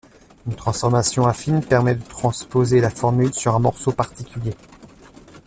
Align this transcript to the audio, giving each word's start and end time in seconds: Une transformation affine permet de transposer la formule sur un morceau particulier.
Une 0.47 0.55
transformation 0.55 1.27
affine 1.27 1.61
permet 1.63 1.93
de 1.93 2.03
transposer 2.03 2.81
la 2.81 2.89
formule 2.89 3.35
sur 3.35 3.53
un 3.53 3.59
morceau 3.59 3.91
particulier. 3.91 4.55